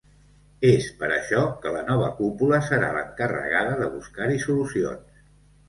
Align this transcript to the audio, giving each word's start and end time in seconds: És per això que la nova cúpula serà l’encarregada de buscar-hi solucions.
És 0.69 0.87
per 1.01 1.09
això 1.17 1.43
que 1.65 1.73
la 1.75 1.83
nova 1.91 2.09
cúpula 2.23 2.61
serà 2.71 2.91
l’encarregada 2.97 3.79
de 3.85 3.93
buscar-hi 3.99 4.43
solucions. 4.49 5.25